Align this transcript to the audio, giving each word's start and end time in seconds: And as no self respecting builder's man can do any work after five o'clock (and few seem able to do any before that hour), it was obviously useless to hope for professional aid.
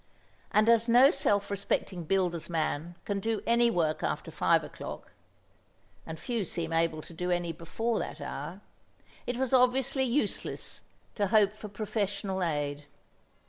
And 0.51 0.67
as 0.67 0.87
no 0.89 1.11
self 1.11 1.51
respecting 1.51 2.05
builder's 2.05 2.49
man 2.49 2.95
can 3.05 3.19
do 3.19 3.43
any 3.45 3.69
work 3.69 4.01
after 4.01 4.31
five 4.31 4.63
o'clock 4.63 5.11
(and 6.07 6.19
few 6.19 6.43
seem 6.43 6.73
able 6.73 7.03
to 7.03 7.13
do 7.13 7.29
any 7.29 7.51
before 7.51 7.99
that 7.99 8.19
hour), 8.19 8.61
it 9.27 9.37
was 9.37 9.53
obviously 9.53 10.03
useless 10.03 10.81
to 11.13 11.27
hope 11.27 11.53
for 11.53 11.67
professional 11.69 12.41
aid. 12.41 12.87